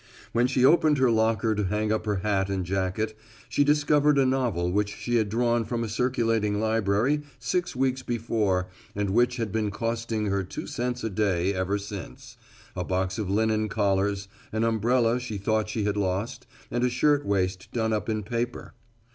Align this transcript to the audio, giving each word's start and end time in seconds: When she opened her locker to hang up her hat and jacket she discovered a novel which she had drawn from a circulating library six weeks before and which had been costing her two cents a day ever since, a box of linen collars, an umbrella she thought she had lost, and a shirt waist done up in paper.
When 0.31 0.47
she 0.47 0.65
opened 0.65 0.97
her 0.97 1.11
locker 1.11 1.53
to 1.53 1.65
hang 1.65 1.91
up 1.91 2.07
her 2.07 2.15
hat 2.25 2.49
and 2.49 2.65
jacket 2.65 3.15
she 3.47 3.63
discovered 3.63 4.17
a 4.17 4.25
novel 4.25 4.71
which 4.71 4.95
she 4.95 5.17
had 5.17 5.29
drawn 5.29 5.63
from 5.63 5.83
a 5.83 5.87
circulating 5.87 6.59
library 6.59 7.21
six 7.37 7.75
weeks 7.75 8.01
before 8.01 8.67
and 8.95 9.11
which 9.11 9.35
had 9.37 9.51
been 9.51 9.69
costing 9.69 10.25
her 10.25 10.43
two 10.43 10.65
cents 10.65 11.03
a 11.03 11.09
day 11.11 11.53
ever 11.53 11.77
since, 11.77 12.35
a 12.75 12.83
box 12.83 13.19
of 13.19 13.29
linen 13.29 13.69
collars, 13.69 14.27
an 14.51 14.63
umbrella 14.63 15.19
she 15.19 15.37
thought 15.37 15.69
she 15.69 15.83
had 15.83 15.97
lost, 15.97 16.47
and 16.71 16.83
a 16.83 16.89
shirt 16.89 17.23
waist 17.23 17.67
done 17.71 17.93
up 17.93 18.09
in 18.09 18.23
paper. 18.23 18.73